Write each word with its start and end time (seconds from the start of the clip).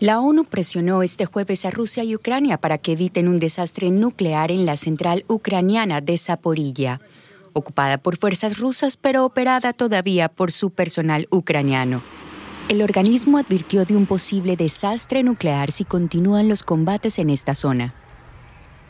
La 0.00 0.18
ONU 0.18 0.44
presionó 0.44 1.02
este 1.02 1.26
jueves 1.26 1.66
a 1.66 1.70
Rusia 1.70 2.02
y 2.04 2.16
Ucrania 2.16 2.56
para 2.56 2.78
que 2.78 2.92
eviten 2.92 3.28
un 3.28 3.38
desastre 3.38 3.90
nuclear 3.90 4.50
en 4.50 4.64
la 4.64 4.78
central 4.78 5.26
ucraniana 5.28 6.00
de 6.00 6.16
Zaporilla, 6.16 7.02
ocupada 7.52 7.98
por 7.98 8.16
fuerzas 8.16 8.58
rusas 8.58 8.96
pero 8.96 9.26
operada 9.26 9.74
todavía 9.74 10.30
por 10.30 10.52
su 10.52 10.70
personal 10.70 11.28
ucraniano. 11.30 12.00
El 12.70 12.80
organismo 12.80 13.36
advirtió 13.36 13.84
de 13.84 13.94
un 13.94 14.06
posible 14.06 14.56
desastre 14.56 15.22
nuclear 15.22 15.70
si 15.70 15.84
continúan 15.84 16.48
los 16.48 16.62
combates 16.62 17.18
en 17.18 17.28
esta 17.28 17.54
zona. 17.54 17.92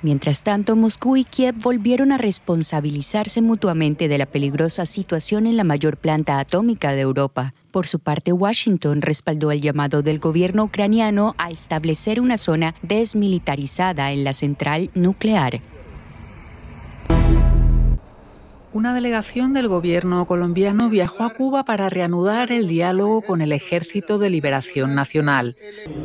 Mientras 0.00 0.42
tanto, 0.42 0.74
Moscú 0.74 1.16
y 1.16 1.24
Kiev 1.24 1.56
volvieron 1.56 2.12
a 2.12 2.18
responsabilizarse 2.18 3.42
mutuamente 3.42 4.08
de 4.08 4.16
la 4.16 4.26
peligrosa 4.26 4.86
situación 4.86 5.46
en 5.46 5.58
la 5.58 5.64
mayor 5.64 5.98
planta 5.98 6.38
atómica 6.38 6.92
de 6.92 7.02
Europa. 7.02 7.52
Por 7.74 7.88
su 7.88 7.98
parte, 7.98 8.32
Washington 8.32 9.02
respaldó 9.02 9.50
el 9.50 9.60
llamado 9.60 10.02
del 10.02 10.20
gobierno 10.20 10.62
ucraniano 10.62 11.34
a 11.38 11.50
establecer 11.50 12.20
una 12.20 12.38
zona 12.38 12.76
desmilitarizada 12.82 14.12
en 14.12 14.22
la 14.22 14.32
central 14.32 14.92
nuclear. 14.94 15.60
Una 18.72 18.94
delegación 18.94 19.54
del 19.54 19.66
gobierno 19.66 20.24
colombiano 20.24 20.88
viajó 20.88 21.24
a 21.24 21.30
Cuba 21.30 21.64
para 21.64 21.88
reanudar 21.88 22.52
el 22.52 22.68
diálogo 22.68 23.22
con 23.22 23.40
el 23.40 23.50
Ejército 23.50 24.20
de 24.20 24.30
Liberación 24.30 24.94
Nacional. 24.94 25.56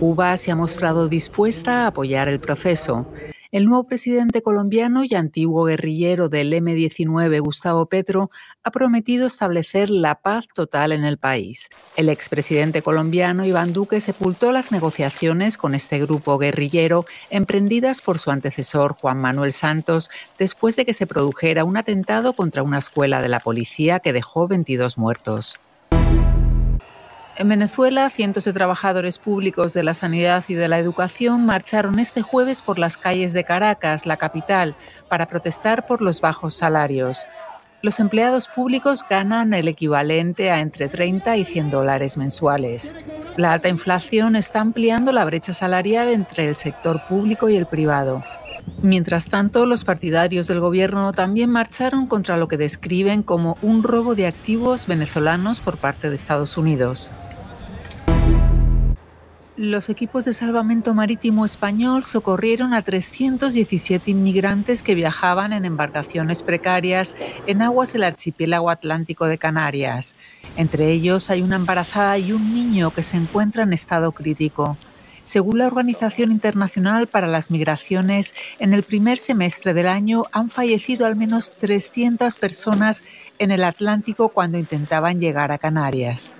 Cuba 0.00 0.38
se 0.38 0.50
ha 0.50 0.56
mostrado 0.56 1.06
dispuesta 1.10 1.84
a 1.84 1.88
apoyar 1.88 2.28
el 2.28 2.40
proceso. 2.40 3.12
El 3.50 3.64
nuevo 3.64 3.84
presidente 3.84 4.42
colombiano 4.42 5.04
y 5.04 5.14
antiguo 5.14 5.64
guerrillero 5.64 6.28
del 6.28 6.52
M-19, 6.52 7.40
Gustavo 7.40 7.86
Petro, 7.86 8.30
ha 8.62 8.70
prometido 8.70 9.26
establecer 9.26 9.88
la 9.88 10.16
paz 10.16 10.48
total 10.52 10.92
en 10.92 11.04
el 11.04 11.16
país. 11.16 11.70
El 11.96 12.10
expresidente 12.10 12.82
colombiano 12.82 13.46
Iván 13.46 13.72
Duque 13.72 14.00
sepultó 14.00 14.52
las 14.52 14.70
negociaciones 14.70 15.56
con 15.56 15.74
este 15.74 15.98
grupo 15.98 16.36
guerrillero 16.36 17.06
emprendidas 17.30 18.02
por 18.02 18.18
su 18.18 18.30
antecesor 18.30 18.92
Juan 18.92 19.16
Manuel 19.16 19.54
Santos 19.54 20.10
después 20.38 20.76
de 20.76 20.84
que 20.84 20.92
se 20.92 21.06
produjera 21.06 21.64
un 21.64 21.78
atentado 21.78 22.34
contra 22.34 22.62
una 22.62 22.76
escuela 22.76 23.22
de 23.22 23.30
la 23.30 23.40
policía 23.40 24.00
que 24.00 24.12
dejó 24.12 24.46
22 24.46 24.98
muertos. 24.98 25.58
En 27.38 27.48
Venezuela, 27.48 28.10
cientos 28.10 28.44
de 28.46 28.52
trabajadores 28.52 29.20
públicos 29.20 29.72
de 29.72 29.84
la 29.84 29.94
sanidad 29.94 30.44
y 30.48 30.54
de 30.54 30.66
la 30.66 30.80
educación 30.80 31.46
marcharon 31.46 32.00
este 32.00 32.20
jueves 32.20 32.62
por 32.62 32.80
las 32.80 32.96
calles 32.96 33.32
de 33.32 33.44
Caracas, 33.44 34.06
la 34.06 34.16
capital, 34.16 34.74
para 35.08 35.28
protestar 35.28 35.86
por 35.86 36.02
los 36.02 36.20
bajos 36.20 36.54
salarios. 36.54 37.26
Los 37.80 38.00
empleados 38.00 38.48
públicos 38.48 39.04
ganan 39.08 39.54
el 39.54 39.68
equivalente 39.68 40.50
a 40.50 40.58
entre 40.58 40.88
30 40.88 41.36
y 41.36 41.44
100 41.44 41.70
dólares 41.70 42.16
mensuales. 42.16 42.92
La 43.36 43.52
alta 43.52 43.68
inflación 43.68 44.34
está 44.34 44.60
ampliando 44.60 45.12
la 45.12 45.24
brecha 45.24 45.52
salarial 45.52 46.08
entre 46.08 46.48
el 46.48 46.56
sector 46.56 47.06
público 47.06 47.48
y 47.48 47.54
el 47.54 47.66
privado. 47.66 48.24
Mientras 48.82 49.26
tanto, 49.26 49.64
los 49.64 49.84
partidarios 49.84 50.48
del 50.48 50.58
gobierno 50.58 51.12
también 51.12 51.50
marcharon 51.50 52.08
contra 52.08 52.36
lo 52.36 52.48
que 52.48 52.56
describen 52.56 53.22
como 53.22 53.56
un 53.62 53.84
robo 53.84 54.16
de 54.16 54.26
activos 54.26 54.88
venezolanos 54.88 55.60
por 55.60 55.76
parte 55.76 56.08
de 56.08 56.16
Estados 56.16 56.58
Unidos. 56.58 57.12
Los 59.58 59.88
equipos 59.88 60.24
de 60.24 60.32
salvamento 60.32 60.94
marítimo 60.94 61.44
español 61.44 62.04
socorrieron 62.04 62.74
a 62.74 62.82
317 62.82 64.08
inmigrantes 64.08 64.84
que 64.84 64.94
viajaban 64.94 65.52
en 65.52 65.64
embarcaciones 65.64 66.44
precarias 66.44 67.16
en 67.48 67.62
aguas 67.62 67.92
del 67.92 68.04
archipiélago 68.04 68.70
atlántico 68.70 69.26
de 69.26 69.36
Canarias. 69.36 70.14
Entre 70.56 70.92
ellos 70.92 71.28
hay 71.28 71.42
una 71.42 71.56
embarazada 71.56 72.18
y 72.18 72.30
un 72.30 72.54
niño 72.54 72.92
que 72.92 73.02
se 73.02 73.16
encuentra 73.16 73.64
en 73.64 73.72
estado 73.72 74.12
crítico. 74.12 74.76
Según 75.24 75.58
la 75.58 75.66
Organización 75.66 76.30
Internacional 76.30 77.08
para 77.08 77.26
las 77.26 77.50
Migraciones, 77.50 78.36
en 78.60 78.72
el 78.72 78.84
primer 78.84 79.18
semestre 79.18 79.74
del 79.74 79.88
año 79.88 80.22
han 80.30 80.50
fallecido 80.50 81.04
al 81.04 81.16
menos 81.16 81.52
300 81.54 82.36
personas 82.36 83.02
en 83.40 83.50
el 83.50 83.64
Atlántico 83.64 84.28
cuando 84.28 84.56
intentaban 84.56 85.18
llegar 85.18 85.50
a 85.50 85.58
Canarias. 85.58 86.32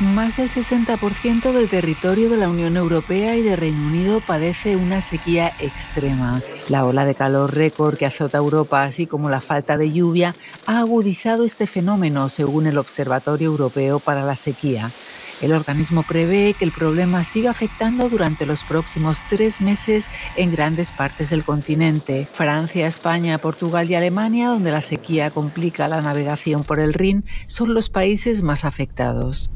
Más 0.00 0.36
del 0.36 0.48
60% 0.48 1.50
del 1.50 1.68
territorio 1.68 2.30
de 2.30 2.36
la 2.36 2.48
Unión 2.48 2.76
Europea 2.76 3.34
y 3.34 3.42
de 3.42 3.56
Reino 3.56 3.84
Unido 3.84 4.20
padece 4.20 4.76
una 4.76 5.00
sequía 5.00 5.52
extrema. 5.58 6.40
La 6.68 6.84
ola 6.84 7.04
de 7.04 7.16
calor 7.16 7.52
récord 7.52 7.96
que 7.96 8.06
azota 8.06 8.38
Europa, 8.38 8.84
así 8.84 9.08
como 9.08 9.28
la 9.28 9.40
falta 9.40 9.76
de 9.76 9.90
lluvia, 9.90 10.36
ha 10.66 10.78
agudizado 10.78 11.44
este 11.44 11.66
fenómeno, 11.66 12.28
según 12.28 12.68
el 12.68 12.78
Observatorio 12.78 13.48
Europeo 13.48 13.98
para 13.98 14.22
la 14.22 14.36
Sequía. 14.36 14.92
El 15.40 15.52
organismo 15.52 16.04
prevé 16.04 16.54
que 16.54 16.64
el 16.64 16.70
problema 16.70 17.24
siga 17.24 17.50
afectando 17.50 18.08
durante 18.08 18.46
los 18.46 18.62
próximos 18.62 19.22
tres 19.28 19.60
meses 19.60 20.10
en 20.36 20.52
grandes 20.52 20.92
partes 20.92 21.30
del 21.30 21.42
continente. 21.42 22.28
Francia, 22.32 22.86
España, 22.86 23.38
Portugal 23.38 23.90
y 23.90 23.96
Alemania, 23.96 24.50
donde 24.50 24.70
la 24.70 24.80
sequía 24.80 25.32
complica 25.32 25.88
la 25.88 26.00
navegación 26.00 26.62
por 26.62 26.78
el 26.78 26.94
Rin, 26.94 27.24
son 27.48 27.74
los 27.74 27.88
países 27.88 28.42
más 28.42 28.64
afectados. 28.64 29.50